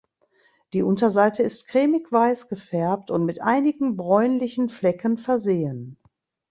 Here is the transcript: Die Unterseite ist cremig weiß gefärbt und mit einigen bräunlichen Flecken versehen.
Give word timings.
Die 0.73 0.81
Unterseite 0.81 1.43
ist 1.43 1.67
cremig 1.67 2.11
weiß 2.11 2.49
gefärbt 2.49 3.11
und 3.11 3.23
mit 3.23 3.39
einigen 3.39 3.97
bräunlichen 3.97 4.67
Flecken 4.67 5.15
versehen. 5.17 5.95